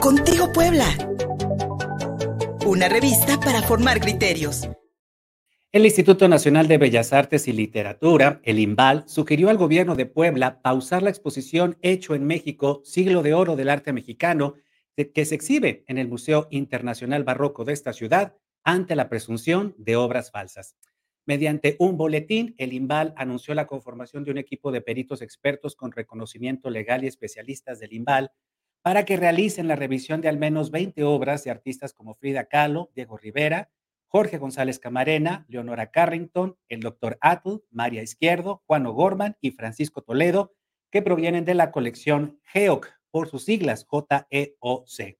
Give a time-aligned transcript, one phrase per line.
[0.00, 0.86] Contigo Puebla.
[2.66, 4.68] Una revista para formar criterios.
[5.72, 10.62] El Instituto Nacional de Bellas Artes y Literatura, el IMBAL, sugirió al gobierno de Puebla
[10.62, 14.54] pausar la exposición Hecho en México, Siglo de Oro del Arte Mexicano,
[14.96, 19.96] que se exhibe en el Museo Internacional Barroco de esta ciudad ante la presunción de
[19.96, 20.76] obras falsas.
[21.26, 25.90] Mediante un boletín, el IMBAL anunció la conformación de un equipo de peritos expertos con
[25.90, 28.30] reconocimiento legal y especialistas del IMBAL
[28.84, 32.90] para que realicen la revisión de al menos 20 obras de artistas como Frida Kahlo,
[32.94, 33.70] Diego Rivera,
[34.08, 40.52] Jorge González Camarena, Leonora Carrington, el doctor Atul, María Izquierdo, Juan O'Gorman y Francisco Toledo,
[40.90, 45.18] que provienen de la colección GEOC, por sus siglas JEOC.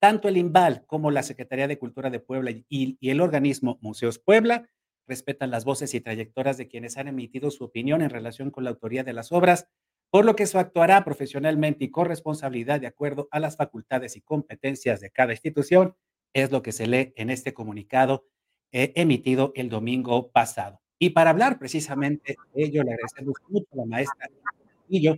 [0.00, 2.64] Tanto el IMBAL como la Secretaría de Cultura de Puebla y,
[2.98, 4.70] y el organismo Museos Puebla
[5.06, 8.70] respetan las voces y trayectorias de quienes han emitido su opinión en relación con la
[8.70, 9.68] autoría de las obras,
[10.12, 14.20] por lo que se actuará profesionalmente y con responsabilidad de acuerdo a las facultades y
[14.20, 15.96] competencias de cada institución,
[16.34, 18.26] es lo que se lee en este comunicado
[18.72, 20.82] eh, emitido el domingo pasado.
[20.98, 24.28] Y para hablar precisamente de ello, le agradecemos mucho a la maestra
[24.76, 25.16] Castillo,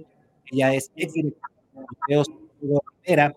[0.53, 1.35] ella es ex de
[3.03, 3.37] Rivera,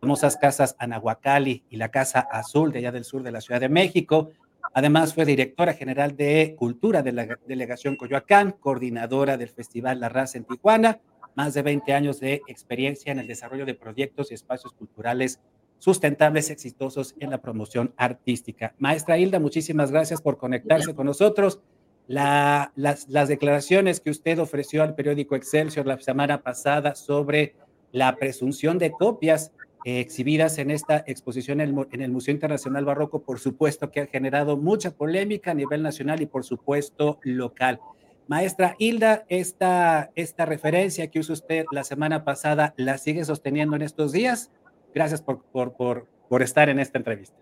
[0.00, 3.68] famosas casas Anahuacali y la Casa Azul de allá del sur de la Ciudad de
[3.68, 4.30] México,
[4.74, 10.38] Además, fue directora general de Cultura de la Delegación Coyoacán, coordinadora del Festival La Raza
[10.38, 11.00] en Tijuana,
[11.34, 15.40] más de 20 años de experiencia en el desarrollo de proyectos y espacios culturales
[15.78, 18.74] sustentables, exitosos en la promoción artística.
[18.78, 21.60] Maestra Hilda, muchísimas gracias por conectarse con nosotros.
[22.08, 27.54] las, las declaraciones que usted ofreció al periódico Excelsior la semana pasada sobre
[27.92, 29.52] la presunción de copias
[29.96, 34.90] exhibidas en esta exposición en el, Museo Internacional Barroco, por supuesto que ha generado mucha
[34.90, 37.80] polémica a nivel nacional y por supuesto local.
[38.26, 43.82] Maestra Hilda, esta, esta referencia que usó usted la semana pasada, ¿la sigue sosteniendo en
[43.82, 44.50] estos días?
[44.94, 47.36] Gracias por, por, por, por estar en esta entrevista.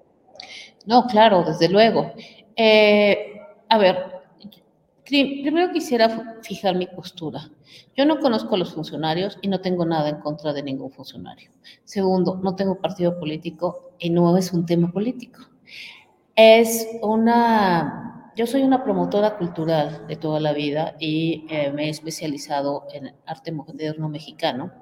[0.84, 2.12] No, claro, desde luego.
[2.54, 3.96] Eh, a ver,
[5.06, 7.48] Primero quisiera fijar mi postura.
[7.96, 11.52] Yo no conozco a los funcionarios y no tengo nada en contra de ningún funcionario.
[11.84, 15.40] Segundo, no tengo partido político y no es un tema político.
[16.34, 21.90] Es una, yo soy una promotora cultural de toda la vida y eh, me he
[21.90, 24.72] especializado en arte moderno mexicano,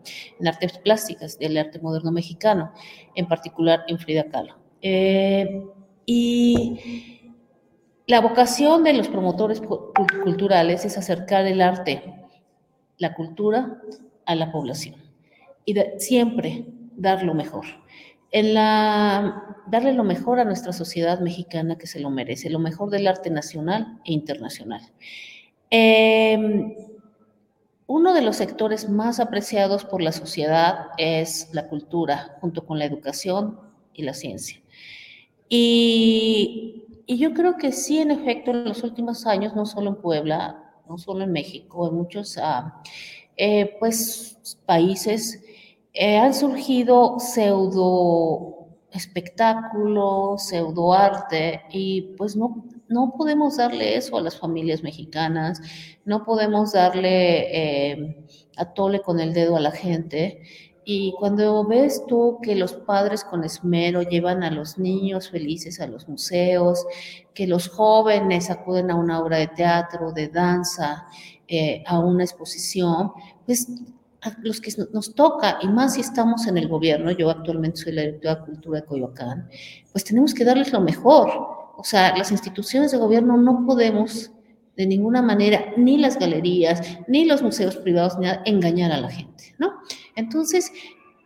[0.41, 2.73] en artes plásticas del arte moderno mexicano,
[3.15, 4.56] en particular en Frida Kahlo.
[4.81, 5.67] Eh,
[6.06, 7.13] y
[8.06, 9.62] la vocación de los promotores
[10.22, 12.03] culturales es acercar el arte,
[12.98, 13.81] la cultura
[14.26, 14.97] a la población
[15.65, 16.66] y siempre
[16.97, 17.64] dar lo mejor.
[18.32, 23.31] Darle lo mejor a nuestra sociedad mexicana que se lo merece, lo mejor del arte
[23.31, 24.82] nacional e internacional.
[25.70, 26.75] Em,
[27.87, 32.84] uno de los sectores más apreciados por la sociedad es la cultura, junto con la
[32.84, 33.60] educación
[33.93, 34.60] y la ciencia.
[35.48, 39.97] Y y yo creo que sí, en efecto, en los últimos años, no solo en
[39.97, 42.82] Puebla, no solo en México, en muchos ah,
[43.37, 45.43] eh, pues, países,
[45.93, 54.20] eh, han surgido pseudo espectáculos, pseudo arte, y pues no, no podemos darle eso a
[54.22, 55.60] las familias mexicanas,
[56.04, 58.25] no podemos darle eh,
[58.56, 60.43] a tole con el dedo a la gente.
[60.84, 65.87] Y cuando ves tú que los padres con esmero llevan a los niños felices a
[65.87, 66.87] los museos,
[67.33, 71.06] que los jóvenes acuden a una obra de teatro, de danza,
[71.49, 73.12] eh, a una exposición,
[73.47, 73.69] pues
[74.23, 77.93] a los que nos toca, y más si estamos en el gobierno, yo actualmente soy
[77.93, 79.49] la directora de Cultura de Coyoacán,
[79.93, 81.31] pues tenemos que darles lo mejor.
[81.77, 84.31] O sea, las instituciones de gobierno no podemos
[84.77, 89.11] de ninguna manera, ni las galerías, ni los museos privados, ni nada, engañar a la
[89.11, 89.73] gente, ¿no?
[90.17, 90.73] Entonces,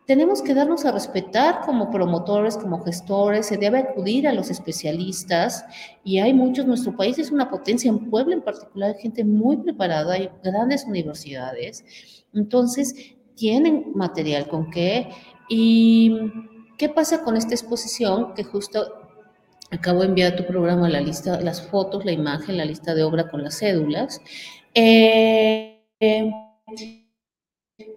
[0.09, 5.67] tenemos que darnos a respetar como promotores, como gestores, se debe acudir a los especialistas
[6.03, 9.59] y hay muchos, nuestro país es una potencia, en Puebla en particular hay gente muy
[9.59, 11.85] preparada, hay grandes universidades,
[12.33, 12.95] entonces
[13.35, 15.11] tienen material con qué
[15.51, 16.17] y
[16.79, 19.08] qué pasa con esta exposición que justo
[19.71, 23.03] acabo de enviar a tu programa la lista, las fotos, la imagen, la lista de
[23.03, 24.21] obra con las cédulas.
[24.75, 25.83] Eh,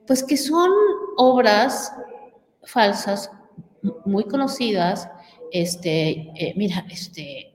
[0.07, 0.69] pues que son
[1.18, 1.94] obras
[2.63, 3.31] falsas,
[4.06, 5.09] muy conocidas.
[5.51, 7.53] Este, eh, mira, este,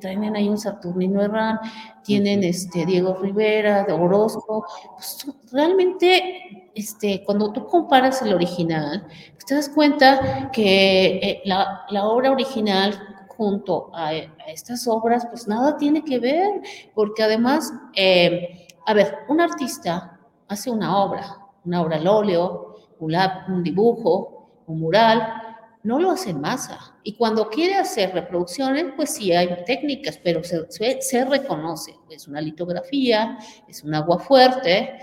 [0.00, 1.58] tienen ahí un Saturnino Herrán,
[2.04, 4.66] tienen este Diego Rivera, de Orozco.
[4.94, 11.82] Pues, realmente, este, cuando tú comparas el original, pues, te das cuenta que eh, la,
[11.90, 13.07] la obra original
[13.38, 14.12] junto a,
[14.48, 16.60] estas obras, pues nada tiene que ver,
[16.92, 20.18] porque además, eh, a ver, un artista
[20.48, 25.40] hace una obra, una obra al óleo, un dibujo, un mural,
[25.84, 26.96] no lo hace en masa.
[27.04, 31.94] Y cuando quiere hacer reproducciones, pues sí hay técnicas, pero se, reconoce.
[32.10, 33.38] Es una litografía,
[33.68, 34.98] es un agua fuerte.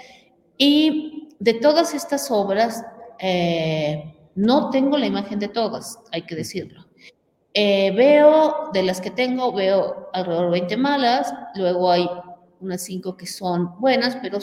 [0.57, 2.83] Y de todas estas obras,
[3.17, 6.84] eh, no tengo la imagen de todas, hay que decirlo.
[7.57, 12.05] Eh, veo, de las que tengo, veo alrededor de 20 malas, luego hay
[12.59, 14.39] unas 5 que son buenas, pero...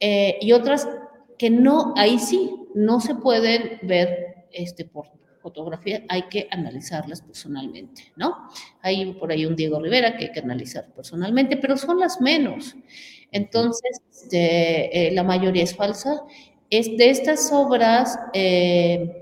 [0.00, 0.88] Eh, y otras
[1.36, 5.06] que no, ahí sí, no se pueden ver este, por
[5.40, 8.48] fotografía, hay que analizarlas personalmente, ¿no?
[8.82, 12.76] Hay por ahí un Diego Rivera que hay que analizar personalmente, pero son las menos.
[13.32, 16.22] Entonces, este, eh, la mayoría es falsa.
[16.70, 19.17] Es de estas obras, eh,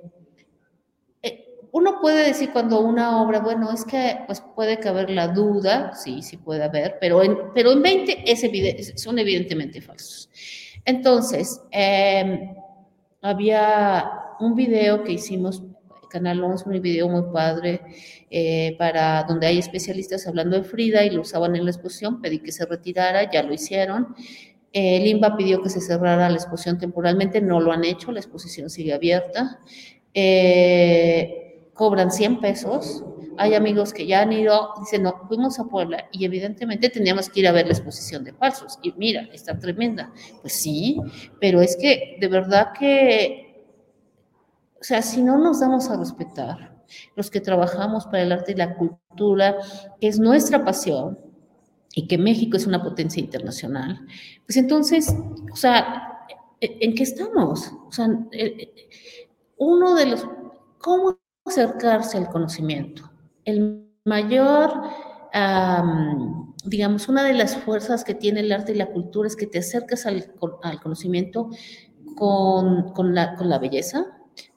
[1.76, 6.22] uno puede decir cuando una obra, bueno, es que pues puede caber la duda, sí,
[6.22, 10.30] sí puede haber, pero en, pero en 20 es son evidentemente falsos.
[10.86, 11.60] Entonces,
[13.20, 15.62] había un video que hicimos
[16.08, 17.82] Canal 11, un video muy padre
[18.30, 22.38] eh, para donde hay especialistas hablando de Frida y lo usaban en la exposición, pedí
[22.38, 24.14] que se retirara, ya lo hicieron.
[24.72, 28.70] Eh, Limba pidió que se cerrara la exposición temporalmente, no lo han hecho, la exposición
[28.70, 29.60] sigue abierta.
[30.14, 31.42] Eh,
[31.76, 33.04] cobran 100 pesos.
[33.38, 37.40] Hay amigos que ya han ido, dicen, no, fuimos a Puebla y evidentemente teníamos que
[37.40, 38.78] ir a ver la exposición de falsos.
[38.82, 40.10] Y mira, está tremenda.
[40.40, 40.98] Pues sí,
[41.40, 43.46] pero es que de verdad que
[44.80, 46.76] o sea, si no nos damos a respetar,
[47.16, 49.56] los que trabajamos para el arte y la cultura,
[50.00, 51.18] que es nuestra pasión,
[51.94, 54.06] y que México es una potencia internacional,
[54.46, 55.12] pues entonces,
[55.50, 56.28] o sea,
[56.60, 57.72] ¿en qué estamos?
[57.88, 58.06] O sea,
[59.56, 60.26] uno de los,
[60.78, 63.10] ¿cómo acercarse al conocimiento?
[63.44, 64.72] El mayor,
[66.64, 69.58] digamos, una de las fuerzas que tiene el arte y la cultura es que te
[69.58, 70.32] acercas al,
[70.82, 71.50] conocimiento
[72.16, 74.06] con, la, belleza,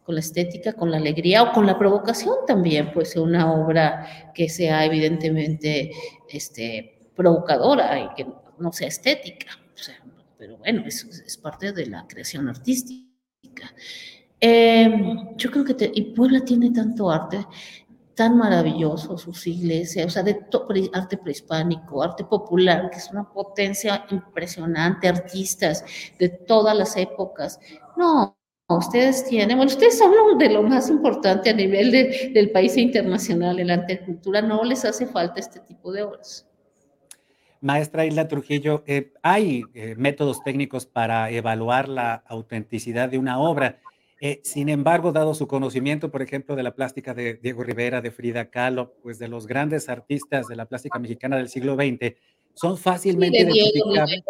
[0.04, 4.32] con la estética, con la alegría o con la provocación también, puede ser una obra
[4.34, 5.92] que sea evidentemente
[6.30, 8.28] este, provocadora y que
[8.60, 9.48] no sea estética.
[10.38, 13.74] pero bueno, eso es, parte de la creación artística.
[14.40, 17.46] Em, yo creo que y Puebla tiene tanto arte
[18.20, 20.42] tan maravilloso, sus iglesias, o sea, de
[20.92, 25.86] arte prehispánico, arte popular, que es una potencia impresionante, artistas
[26.20, 27.62] de todas las épocas.
[27.96, 28.38] No,
[28.68, 31.92] ustedes tienen, bueno, ustedes hablan de lo más importante a nivel
[32.34, 36.46] del país internacional, en la cultura, no les hace falta este tipo de obras.
[37.62, 43.80] Maestra Isla Trujillo, eh, hay eh, métodos técnicos para evaluar la autenticidad de una obra.
[44.22, 48.12] Eh, sin embargo, dado su conocimiento, por ejemplo, de la plástica de Diego Rivera, de
[48.12, 52.16] Frida Kahlo, pues de los grandes artistas de la plástica mexicana del siglo XX,
[52.54, 54.24] son fácilmente identificables.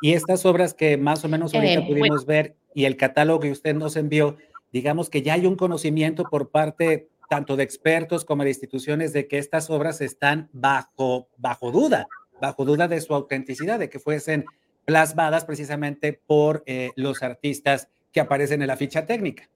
[0.00, 3.74] Y estas obras que más o menos ahorita pudimos ver y el catálogo que usted
[3.74, 4.36] nos envió,
[4.72, 9.28] digamos que ya hay un conocimiento por parte tanto de expertos como de instituciones de
[9.28, 12.06] que estas obras están bajo, bajo duda,
[12.40, 14.46] bajo duda de su autenticidad, de que fuesen
[14.86, 19.48] plasmadas precisamente por eh, los artistas que aparecen en la ficha técnica.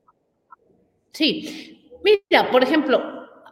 [1.12, 3.00] Sí, mira, por ejemplo,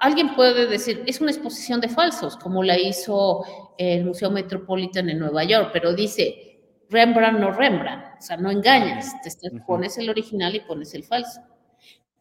[0.00, 3.44] alguien puede decir, es una exposición de falsos, como la hizo
[3.79, 6.58] el Museo Metropolitan en Nueva York, pero dice,
[6.88, 9.31] Rembrandt no Rembrandt, o sea, no engañas, te
[9.67, 11.41] pones el original y pones el falso.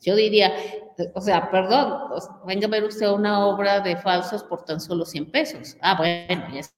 [0.02, 0.54] Yo diría,
[1.14, 2.12] o sea, perdón,
[2.46, 5.78] venga a ver usted una obra de falsos por tan solo 100 pesos.
[5.82, 6.74] Ah, bueno, ya es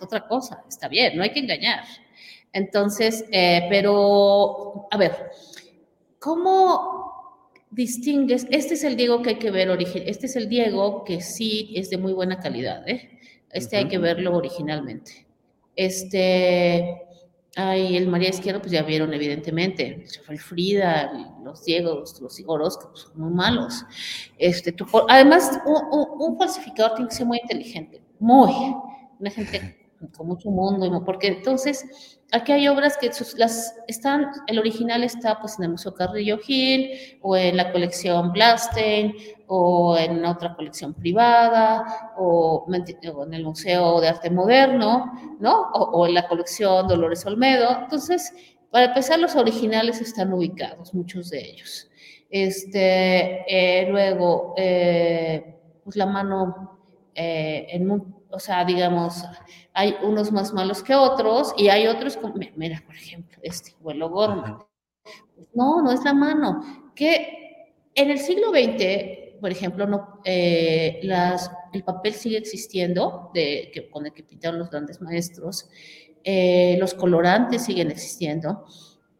[0.00, 1.84] otra cosa, está bien, no hay que engañar.
[2.56, 5.12] Entonces, eh, pero, a ver,
[6.18, 8.46] ¿cómo distingues?
[8.50, 11.90] Este es el Diego que hay que ver, este es el Diego que sí es
[11.90, 13.10] de muy buena calidad, ¿eh?
[13.50, 15.26] Este hay que verlo originalmente.
[15.76, 17.02] Este,
[17.56, 21.12] ay, el María Izquierdo, pues ya vieron evidentemente, el Frida,
[21.44, 23.84] los Diegos, los Igoros, que pues, son muy malos.
[24.38, 24.74] Este,
[25.10, 28.50] además, un, falsificador tiene que ser muy inteligente, muy,
[29.20, 29.75] una gente
[30.16, 35.58] con mucho mundo, porque entonces aquí hay obras que las están, el original está pues
[35.58, 39.14] en el Museo Carrillo Gil o en la colección Blastein
[39.46, 45.70] o en otra colección privada o, en el Museo de Arte Moderno, ¿no?
[45.72, 47.82] O, en la colección Dolores Olmedo.
[47.82, 48.32] Entonces,
[48.70, 51.88] para empezar, los originales están ubicados, muchos de ellos.
[52.28, 56.78] Este, eh, luego, eh, pues la mano
[57.14, 57.86] eh, en
[58.36, 59.24] o sea, digamos,
[59.72, 64.10] hay unos más malos que otros y hay otros, como, mira, por ejemplo, este vuelo
[64.10, 64.68] gordo.
[65.54, 66.92] No, no es la mano.
[66.94, 67.64] Que
[67.94, 73.88] en el siglo XX, por ejemplo, no, eh, las, el papel sigue existiendo, de, que,
[73.88, 75.70] con el que pintaron los grandes maestros,
[76.22, 78.64] eh, los colorantes siguen existiendo,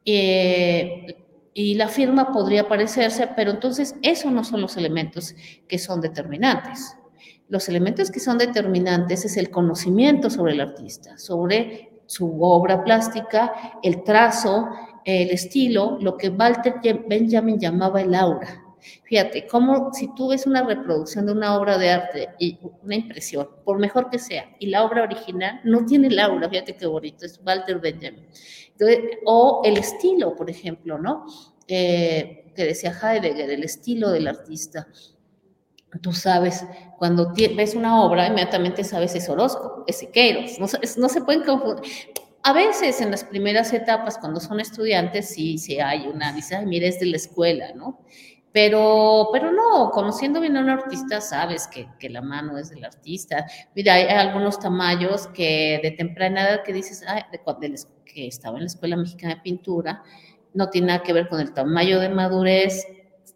[0.09, 5.35] Eh, y la firma podría parecerse, pero entonces esos no son los elementos
[5.67, 6.97] que son determinantes.
[7.49, 13.79] Los elementos que son determinantes es el conocimiento sobre el artista, sobre su obra plástica,
[13.83, 14.69] el trazo,
[15.05, 18.63] el estilo, lo que Walter Benjamin llamaba el aura.
[19.05, 23.49] Fíjate, como si tú ves una reproducción de una obra de arte y una impresión,
[23.65, 27.27] por mejor que sea, y la obra original no tiene el aura, fíjate qué bonito,
[27.27, 28.27] es Walter Benjamin.
[29.25, 31.25] o el estilo, por ejemplo, ¿no?
[31.67, 34.87] Eh, que decía Heidegger, el estilo del artista.
[36.01, 36.65] Tú sabes,
[36.99, 40.67] cuando ves una obra, inmediatamente sabes es Orozco, es Siqueiros, no,
[40.99, 41.85] no se pueden confundir.
[42.43, 46.87] A veces en las primeras etapas, cuando son estudiantes, sí, sí hay una, dice, mira,
[46.87, 48.01] es de la escuela, ¿no?
[48.53, 52.85] Pero, pero no, conociendo bien a un artista, sabes que, que, la mano es del
[52.85, 53.45] artista.
[53.75, 58.57] Mira, hay algunos tamaños que de temprana edad que dices, ay, de, de, que estaba
[58.57, 60.03] en la Escuela Mexicana de Pintura,
[60.55, 62.87] no tiene nada que ver con el tamaño de madurez,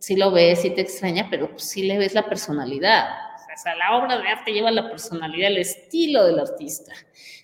[0.00, 3.08] sí lo ves, sí te extraña, pero sí le ves la personalidad.
[3.52, 6.92] O sea, la obra de arte lleva la personalidad, el estilo del artista,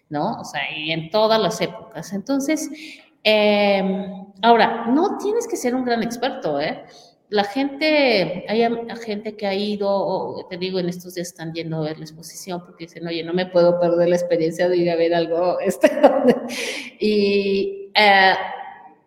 [0.08, 0.40] ¿no?
[0.40, 2.12] O sea, y en todas las épocas.
[2.12, 2.70] Entonces,
[3.22, 6.84] em, ahora, no tienes que ser un gran experto, ¿eh?
[7.28, 8.62] La gente, hay
[9.04, 12.64] gente que ha ido, te digo, en estos días están yendo a ver la exposición
[12.64, 15.58] porque dicen, oye, no me puedo perder la experiencia de ir a ver algo.
[15.66, 15.90] Este,
[17.00, 18.32] y eh,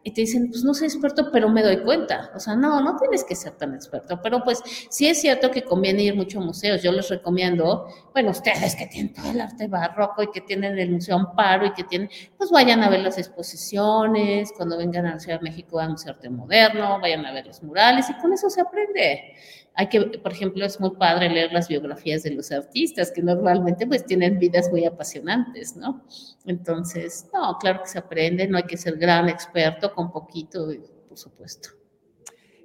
[0.01, 2.31] y te dicen, pues no soy experto, pero me doy cuenta.
[2.33, 5.63] O sea, no, no tienes que ser tan experto, pero pues sí es cierto que
[5.63, 6.81] conviene ir mucho a museos.
[6.81, 10.91] Yo les recomiendo, bueno, ustedes que tienen todo el arte barroco y que tienen el
[10.91, 15.19] Museo Amparo y que tienen, pues vayan a ver las exposiciones, cuando vengan a la
[15.19, 18.49] Ciudad de México a Museo Arte Moderno, vayan a ver los murales y con eso
[18.49, 19.33] se aprende
[19.79, 23.87] hay que, por ejemplo, es muy padre leer las biografías de los artistas, que normalmente
[23.87, 26.03] pues tienen vidas muy apasionantes, ¿no?
[26.45, 30.67] Entonces, no, claro que se aprende, no hay que ser gran experto, con poquito,
[31.07, 31.69] por supuesto.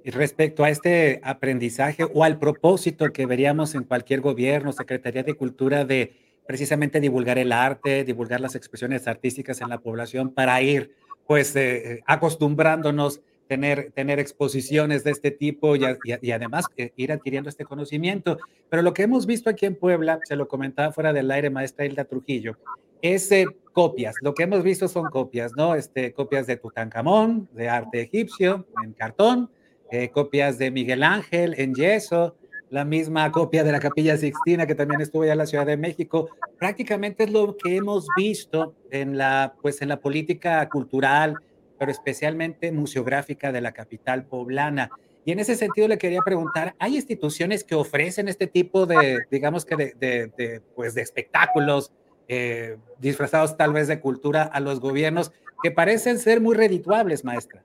[0.03, 5.35] Y respecto a este aprendizaje o al propósito que veríamos en cualquier gobierno, Secretaría de
[5.35, 10.93] Cultura, de precisamente divulgar el arte, divulgar las expresiones artísticas en la población para ir
[11.25, 15.83] pues eh, acostumbrándonos tener, tener exposiciones de este tipo y,
[16.21, 18.37] y, además eh, ir adquiriendo este conocimiento.
[18.69, 21.85] Pero lo que hemos visto aquí en Puebla, se lo comentaba fuera del aire maestra
[21.85, 22.57] Hilda Trujillo,
[23.01, 24.15] es eh, copias.
[24.21, 25.75] Lo que hemos visto son copias, ¿no?
[25.75, 29.49] Este, copias de Tutankamón, de arte egipcio, en cartón,
[29.91, 32.35] eh, copias de Miguel Ángel en yeso,
[32.71, 35.77] la misma copia de la Capilla Sixtina que también estuvo ya en la Ciudad de
[35.77, 36.29] México.
[36.57, 41.35] Prácticamente es lo que hemos visto en la, pues, en la política cultural,
[41.77, 44.89] pero especialmente museográfica de la capital poblana.
[45.25, 49.65] Y en ese sentido le quería preguntar, ¿hay instituciones que ofrecen este tipo de, digamos
[49.65, 51.91] que de, pues de espectáculos
[52.27, 55.31] eh, disfrazados tal vez de cultura a los gobiernos
[55.63, 57.63] que parecen ser muy redituables, maestra?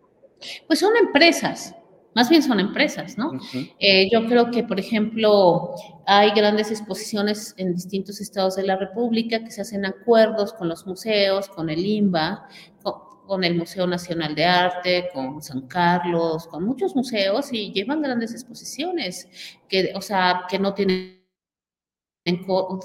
[0.66, 1.74] Pues son empresas,
[2.14, 3.32] más bien son empresas, ¿no?
[3.78, 5.74] Eh, yo creo que, por ejemplo,
[6.06, 10.86] hay grandes exposiciones en distintos estados de la República que se hacen acuerdos con los
[10.86, 12.48] museos, con el INBA,
[12.82, 12.94] con
[13.44, 19.28] el Museo Nacional de Arte, con San Carlos, con muchos museos y llevan grandes exposiciones,
[19.68, 21.24] que, o sea, que no tienen,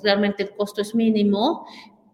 [0.04, 1.66] realmente el costo es mínimo.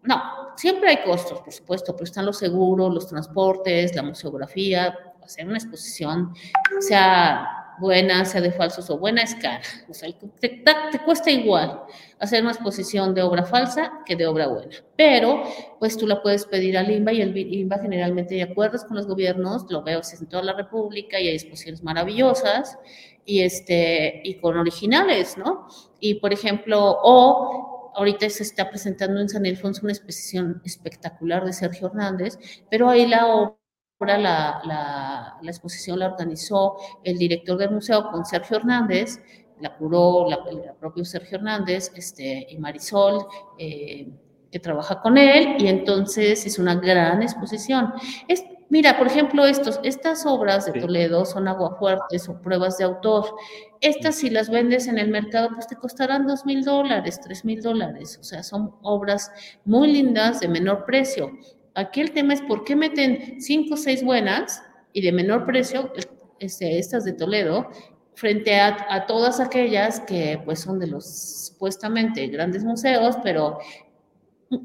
[0.03, 0.21] No,
[0.55, 5.57] siempre hay costos, por supuesto, pero están los seguros, los transportes, la museografía, hacer una
[5.57, 6.33] exposición,
[6.79, 9.61] sea buena, sea de falsos o buena, es cara.
[9.89, 10.09] O sea,
[10.39, 10.63] te,
[11.03, 11.81] cuesta igual
[12.19, 14.77] hacer una exposición de obra falsa que de obra buena.
[14.95, 15.43] Pero,
[15.79, 19.07] pues tú la puedes pedir al INBA y el INBA generalmente hay acuerdos con los
[19.07, 22.77] gobiernos, lo veo en toda la República y hay exposiciones maravillosas
[23.25, 25.67] y, este, y con originales, ¿no?
[26.00, 31.51] Y, por ejemplo, o ahorita se está presentando en San Ildefonso una exposición espectacular de
[31.51, 32.38] Sergio Hernández,
[32.69, 33.61] pero ahí la obra
[34.08, 39.22] la, la, la, exposición la organizó el director del museo con Sergio Hernández,
[39.60, 43.25] la curó la, el propio Sergio Hernández este, y Marisol,
[43.58, 44.10] eh,
[44.51, 47.93] que trabaja con él, y entonces es una gran exposición.
[48.27, 53.36] Es, mira, por ejemplo, estos, estas obras de Toledo son aguafuertes o pruebas de autor.
[53.79, 57.62] Estas, si las vendes en el mercado, pues te costarán dos mil dólares, tres mil
[57.62, 58.17] dólares.
[58.20, 59.31] O sea, son obras
[59.63, 61.31] muy lindas de menor precio.
[61.75, 64.63] Aquí el tema es por qué meten cinco o seis buenas
[64.93, 65.91] y de menor precio,
[66.39, 67.69] este, estas de Toledo,
[68.13, 73.59] frente a, todas aquellas que pues son de los supuestamente grandes museos, pero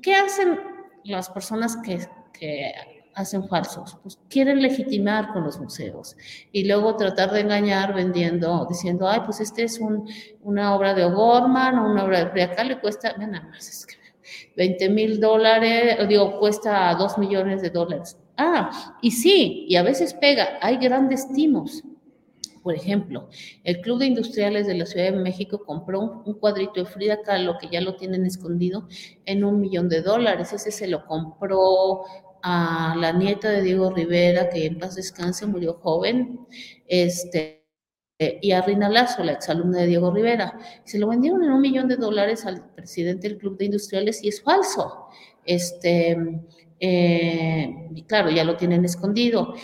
[0.03, 0.59] ¿qué hacen
[1.05, 2.01] las personas que,
[2.33, 2.73] que
[3.15, 3.99] hacen falsos?
[4.03, 6.17] Pues quieren legitimar con los museos
[6.51, 10.09] y luego tratar de engañar vendiendo, diciendo, ay, pues este es un,
[10.43, 14.06] una obra de O'Gorman o una obra de Priaca, le cuesta, nada más, es que
[14.57, 18.17] 20 mil dólares, digo, cuesta 2 millones de dólares.
[18.37, 21.83] Ah, y sí, y a veces pega, hay grandes timos.
[22.63, 23.29] Por ejemplo,
[23.63, 27.59] el Club de Industriales de la Ciudad de México compró un, cuadrito de Frida Kahlo
[27.59, 28.89] que ya lo tienen escondido
[29.25, 30.53] en un millón de dólares.
[30.53, 32.03] Ese se lo compró
[32.43, 36.41] a la nieta de Diego Rivera, que en paz descanse, murió joven,
[36.89, 37.66] este,
[38.19, 40.59] y a Rina Lazo, la exalumna de Diego Rivera.
[40.85, 44.29] Se lo vendieron en un millón de dólares al presidente del Club de Industriales y
[44.29, 45.09] es falso.
[45.45, 46.17] Este,
[46.81, 49.55] eh, claro, ya lo tienen escondido.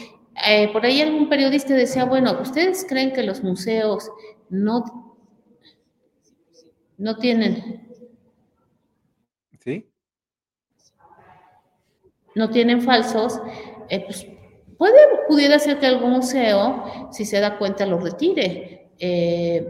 [0.46, 4.10] Eh, por ahí algún periodista decía, bueno, ¿ustedes creen que los museos
[4.48, 5.16] no,
[6.98, 7.88] no tienen...
[9.60, 9.88] ¿Sí?
[12.34, 13.40] No tienen falsos,
[13.90, 14.26] eh, pues
[14.78, 14.98] puede,
[15.28, 18.90] pudiera ser que algún museo, si se da cuenta, lo retire.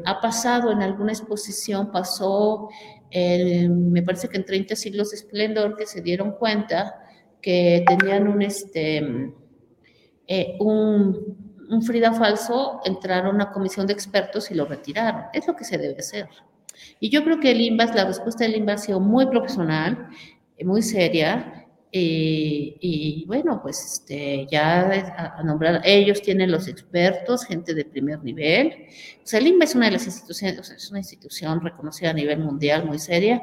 [0.05, 2.69] ha pasado en alguna exposición, pasó,
[3.15, 7.03] me parece que en 30 siglos de esplendor, que se dieron cuenta
[7.43, 8.99] que tenían un, este,
[10.27, 15.25] eh, un, un, Frida falso, entraron a una comisión de expertos y lo retiraron.
[15.33, 16.29] Es lo que se debe hacer.
[17.01, 20.09] Y yo creo que el INVAS, la respuesta del INVAS ha sido muy profesional,
[20.65, 21.62] muy seria,
[21.95, 28.87] y bueno, pues este, ya a, nombrar, ellos tienen los expertos, gente de primer nivel.
[29.23, 32.11] O sea, el INVA es una de las instituciones, o sea, es una institución reconocida
[32.11, 33.43] a nivel mundial, muy seria.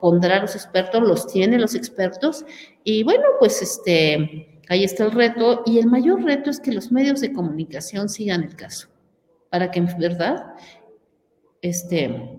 [0.00, 2.44] Pondrá los expertos, los tiene los expertos.
[2.84, 5.62] Y bueno, pues este, ahí está el reto.
[5.66, 8.88] Y el mayor reto es que los medios de comunicación sigan el caso,
[9.50, 10.54] para que en verdad,
[11.62, 12.37] este,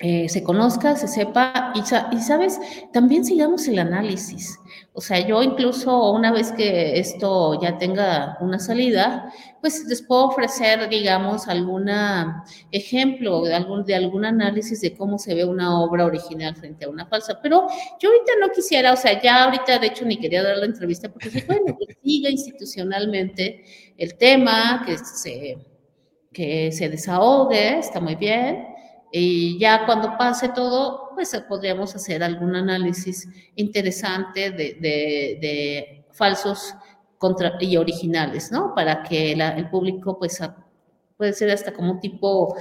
[0.00, 1.82] eh, se conozca, se sepa y,
[2.20, 2.60] sabes,
[2.92, 4.60] también sigamos el análisis.
[4.92, 10.26] O sea, yo incluso una vez que esto ya tenga una salida, pues les puedo
[10.26, 11.90] ofrecer, digamos, algún
[12.70, 16.90] ejemplo de algún, de algún análisis de cómo se ve una obra original frente a
[16.90, 17.40] una falsa.
[17.42, 17.66] Pero
[18.00, 21.08] yo ahorita no quisiera, o sea, ya ahorita de hecho ni quería dar la entrevista
[21.08, 23.64] porque se bueno, que siga institucionalmente
[23.96, 25.58] el tema, que se,
[26.32, 28.67] que se desahogue, está muy bien
[29.10, 36.74] y ya cuando pase todo, pues podríamos hacer algún análisis interesante de, de, falsos
[37.16, 38.74] contra, y originales, ¿no?
[38.74, 40.40] Para que el público, pues,
[41.16, 42.56] puede ser hasta como tipo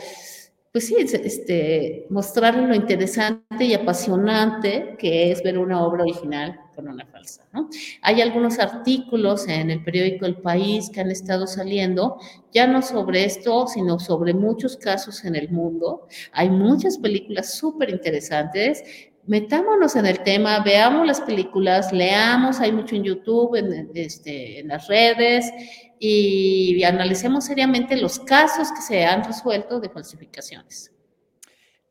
[0.71, 6.87] pues sí, este, mostrarle lo interesante y apasionante que es ver una obra original con
[6.87, 7.43] una falsa.
[7.53, 7.69] ¿no?
[8.03, 12.19] Hay algunos artículos en el periódico El País que han estado saliendo,
[12.53, 16.07] ya no sobre esto, sino sobre muchos casos en el mundo.
[16.33, 18.83] Hay muchas películas súper interesantes.
[19.25, 24.67] Metámonos en el tema, veamos las películas, leamos, hay mucho en YouTube, en, este, en
[24.67, 25.51] las redes,
[25.97, 30.91] y analicemos seriamente los casos que se han resuelto de falsificaciones.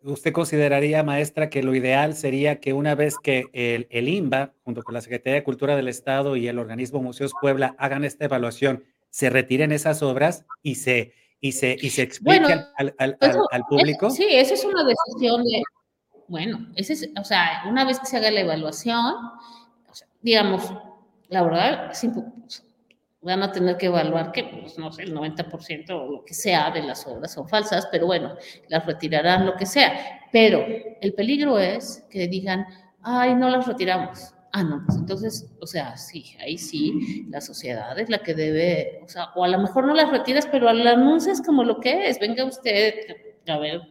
[0.02, 4.82] ¿Usted consideraría, maestra, que lo ideal sería que una vez que el, el, INBA, junto
[4.82, 8.84] con la Secretaría de Cultura del Estado y el organismo Museos Puebla, hagan esta evaluación,
[9.10, 13.18] se retiren esas obras y se, y se, y se explique al, al,
[13.50, 14.10] al, público?
[14.10, 15.62] sí, esa es una decisión de,
[16.28, 19.14] bueno, ese es, o sea, una vez que se haga la evaluación,
[20.22, 20.72] digamos,
[21.28, 22.04] la verdad, es
[23.20, 26.70] van a tener que evaluar que, pues, no sé, el 90% o lo que sea
[26.70, 28.34] de las obras son falsas, pero bueno,
[28.68, 30.20] las retirarán, lo que sea.
[30.32, 30.64] Pero
[31.00, 32.66] el peligro es que digan,
[33.02, 34.32] ay, no las retiramos.
[34.52, 39.00] Ah, no, pues entonces, o sea, sí, ahí sí, la sociedad es la que debe,
[39.04, 42.08] o sea, o a lo mejor no las retiras, pero la anuncias como lo que
[42.08, 42.94] es, venga usted
[43.48, 43.82] a ver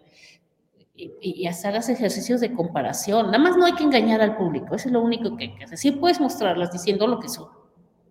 [0.95, 3.27] y, y, los ejercicios de comparación.
[3.27, 5.65] Nada más no hay que engañar al público, eso es lo único que hay que
[5.65, 5.77] hacer.
[5.77, 7.49] Sí puedes mostrarlas diciendo lo que son,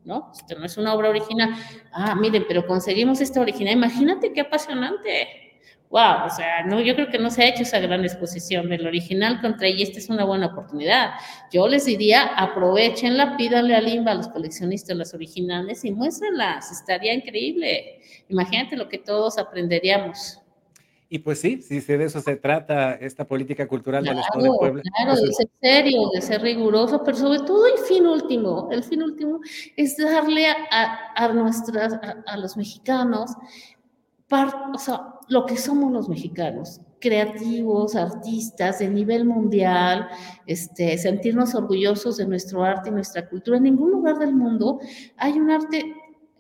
[0.05, 0.31] ¿no?
[0.35, 1.51] Esto no es una obra original.
[1.93, 3.75] Ah, miren, pero conseguimos esta original.
[3.75, 5.45] Imagínate qué apasionante.
[5.91, 8.85] Wow, o sea, no, yo creo que no se ha hecho esa gran exposición del
[8.85, 11.13] original contra y esta es una buena oportunidad.
[11.53, 17.15] Yo les diría, aprovechenla, pídanle al INBA a los coleccionistas las originales y muéstrenlas, estaría
[17.15, 18.01] increíble.
[18.29, 20.41] Imagínate lo que todos aprenderíamos.
[21.15, 24.83] Y pues sí, si de eso se trata esta política cultural del Estado de Puebla.
[24.83, 28.83] Claro, pues de ser serio, de ser riguroso, pero sobre todo el fin último, el
[28.83, 29.39] fin último
[29.77, 31.93] es darle a, a nuestras,
[32.27, 33.31] a, los mexicanos,
[34.29, 40.09] o sea, lo que somos los mexicanos, creativos, artistas de nivel mundial,
[40.47, 43.59] este, sentirnos orgullosos de nuestro arte y nuestra cultura.
[43.59, 44.81] En ningún lugar del mundo
[45.17, 45.95] hay un arte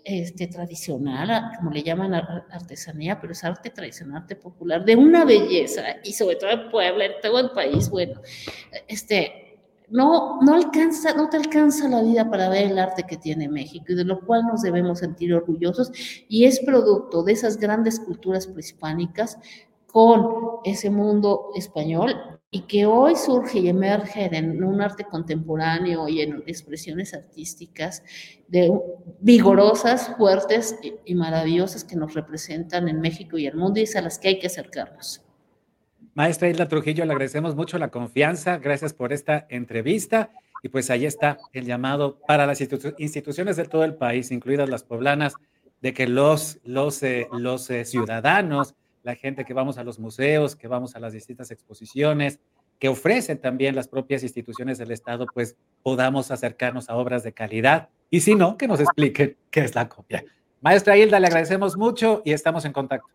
[0.04, 5.82] este, tradicional, como le llaman artesanía, pero es arte tradicional, arte popular, de una belleza,
[6.04, 8.20] y sobre todo en Puebla, en todo el país, bueno,
[8.86, 13.48] este, no, no alcanza, no te alcanza la vida para ver el arte que tiene
[13.48, 15.90] México, y de lo cual nos debemos sentir orgullosos,
[16.28, 19.38] y es producto de esas grandes culturas prehispánicas
[19.86, 22.14] con ese mundo español
[22.54, 28.04] y que hoy surge y emerge en un arte contemporáneo y en expresiones artísticas
[28.46, 28.70] de
[29.18, 34.02] vigorosas, fuertes y maravillosas que nos representan en México y el mundo y es a
[34.02, 35.20] las que hay que acercarnos.
[36.14, 40.30] Maestra Hilda Trujillo, le agradecemos mucho la confianza, gracias por esta entrevista
[40.62, 44.84] y pues ahí está el llamado para las instituciones de todo el país, incluidas las
[44.84, 45.34] poblanas,
[45.82, 50.56] de que los, los, eh, los eh, ciudadanos la gente que vamos a los museos,
[50.56, 52.40] que vamos a las distintas exposiciones,
[52.80, 57.90] que ofrecen también las propias instituciones del Estado, pues podamos acercarnos a obras de calidad
[58.10, 60.24] y si no, que nos expliquen qué es la copia.
[60.60, 63.08] Maestra Hilda, le agradecemos mucho y estamos en contacto.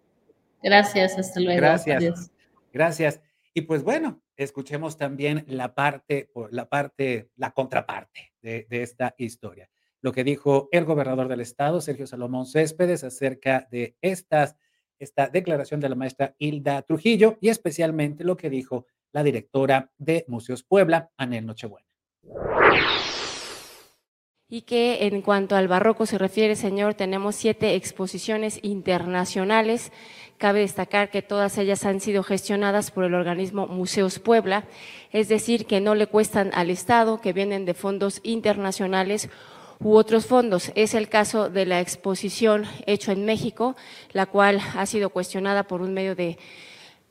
[0.62, 1.60] Gracias, hasta luego.
[1.60, 2.32] Gracias.
[2.71, 3.21] Gracias.
[3.56, 9.69] Y pues bueno, escuchemos también la parte, la parte, la contraparte de, de esta historia.
[10.02, 14.56] Lo que dijo el gobernador del estado, Sergio Salomón Céspedes, acerca de estas
[15.00, 20.26] esta declaración de la maestra Hilda Trujillo y especialmente lo que dijo la directora de
[20.28, 21.88] Museos Puebla, Anel Nochebuena.
[24.52, 29.92] Y que en cuanto al barroco se refiere, señor, tenemos siete exposiciones internacionales.
[30.40, 34.66] Cabe destacar que todas ellas han sido gestionadas por el organismo Museos Puebla,
[35.12, 39.30] es decir, que no le cuestan al Estado, que vienen de fondos internacionales
[39.80, 40.72] u otros fondos.
[40.76, 43.76] Es el caso de la exposición hecho en México,
[44.12, 46.38] la cual ha sido cuestionada por un medio de,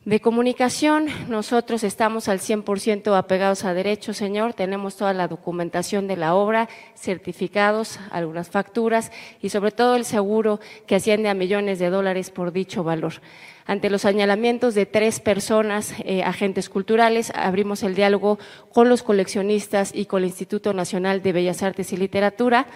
[0.05, 1.07] de comunicación.
[1.29, 4.55] Nosotros estamos al 100% apegados a derechos, señor.
[4.55, 10.61] Tenemos toda la documentación de la obra, certificados, algunas facturas y sobre todo el seguro
[10.87, 13.15] que asciende a millones de dólares por dicho valor.
[13.69, 18.39] Ante los señalamientos de tres personas, eh, agentes culturales, abrimos el diálogo
[18.73, 22.67] con los coleccionistas y con el Instituto Nacional de Bellas Artes y Literatura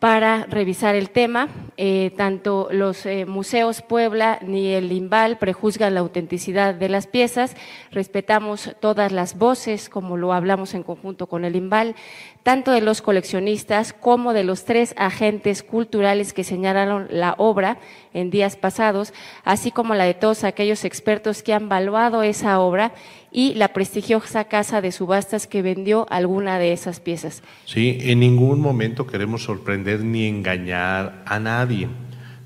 [0.00, 1.48] para revisar el tema.
[1.76, 7.54] Eh, tanto los eh, museos Puebla ni el Limbal prejuzgan la autenticidad de las piezas.
[7.92, 11.94] Respetamos todas las voces, como lo hablamos en conjunto con el Limbal,
[12.42, 17.76] tanto de los coleccionistas como de los tres agentes culturales que señalaron la obra
[18.14, 19.12] en días pasados,
[19.44, 22.92] así como la de todos aquellos expertos que han evaluado esa obra
[23.32, 27.42] y la prestigiosa casa de subastas que vendió alguna de esas piezas.
[27.64, 31.88] Sí, en ningún momento queremos sorprender ni engañar a nadie,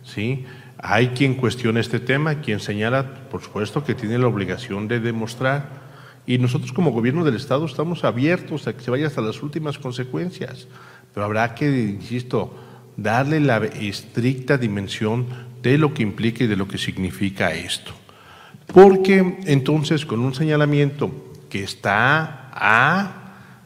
[0.03, 0.44] ¿sí?
[0.79, 5.85] Hay quien cuestiona este tema, quien señala, por supuesto, que tiene la obligación de demostrar
[6.27, 9.79] y nosotros como gobierno del Estado estamos abiertos a que se vaya hasta las últimas
[9.79, 10.68] consecuencias,
[11.12, 12.55] pero habrá que, insisto,
[12.97, 15.27] darle la estricta dimensión
[15.62, 17.92] de lo que implica y de lo que significa esto.
[18.75, 21.11] Porque entonces con un señalamiento
[21.49, 23.23] que está a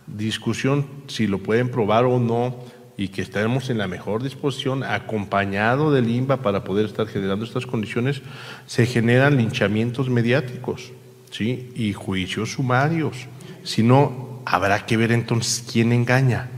[0.07, 2.57] discusión si lo pueden probar o no
[2.97, 7.67] y que estaremos en la mejor disposición acompañado del INBA para poder estar generando estas
[7.67, 8.23] condiciones,
[8.67, 10.93] se generan linchamientos mediáticos.
[11.31, 11.71] ¿sí?
[11.75, 13.27] y juicios sumarios.
[13.63, 16.49] Si no, habrá que ver entonces quién engaña.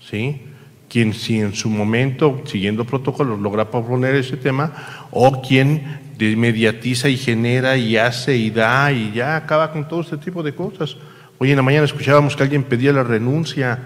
[0.00, 0.42] ¿sí?
[0.88, 7.16] Quien si en su momento, siguiendo protocolos, logra proponer ese tema, o quien mediatiza y
[7.16, 10.96] genera y hace y da y ya acaba con todo este tipo de cosas.
[11.38, 13.78] Hoy en la mañana escuchábamos que alguien pedía la renuncia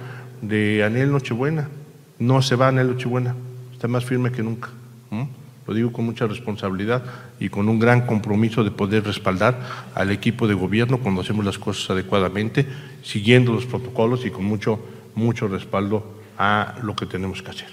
[0.42, 1.68] de Anel Nochebuena.
[2.18, 3.34] No se va Anel Nochebuena,
[3.72, 4.70] está más firme que nunca.
[5.66, 7.02] Lo digo con mucha responsabilidad
[7.40, 9.58] y con un gran compromiso de poder respaldar
[9.94, 12.66] al equipo de gobierno cuando hacemos las cosas adecuadamente,
[13.02, 14.78] siguiendo los protocolos y con mucho,
[15.14, 16.04] mucho respaldo
[16.36, 17.68] a lo que tenemos que hacer.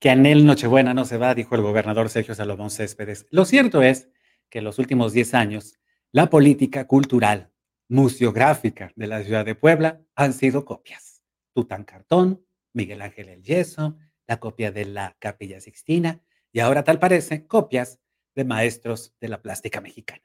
[0.00, 3.26] Que Anel Nochebuena no se va, dijo el gobernador Sergio Salomón Céspedes.
[3.30, 4.08] Lo cierto es
[4.48, 5.78] que en los últimos 10 años,
[6.12, 7.52] la política cultural,
[7.88, 11.22] museográfica de la ciudad de Puebla han sido copias.
[11.52, 17.46] Tutancartón, Miguel Ángel El Yeso, la copia de la Capilla Sixtina y ahora tal parece
[17.46, 17.98] copias
[18.34, 20.22] de maestros de la plástica mexicana.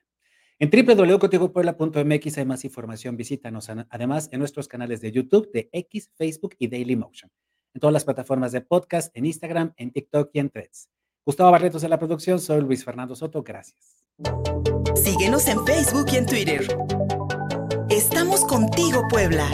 [0.59, 6.55] En www.contigopuebla.mx hay más información, visítanos además en nuestros canales de YouTube, de X, Facebook
[6.59, 7.31] y Dailymotion,
[7.73, 10.89] en todas las plataformas de podcast, en Instagram, en TikTok y en Threads.
[11.25, 14.03] Gustavo Barretos de la producción, soy Luis Fernando Soto, gracias.
[14.95, 16.77] Síguenos en Facebook y en Twitter.
[17.89, 19.47] Estamos contigo, Puebla.